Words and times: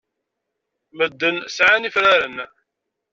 Medden 0.97 1.37
sɛan 1.55 1.87
ifranen. 1.89 2.37